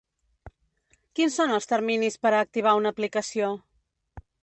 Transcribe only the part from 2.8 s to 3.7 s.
una aplicació?